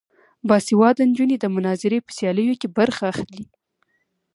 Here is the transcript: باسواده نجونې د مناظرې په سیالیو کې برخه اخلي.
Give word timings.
باسواده 0.47 1.03
نجونې 1.09 1.37
د 1.39 1.45
مناظرې 1.55 1.99
په 2.03 2.11
سیالیو 2.17 2.59
کې 2.61 2.67
برخه 2.77 3.03
اخلي. 3.13 3.43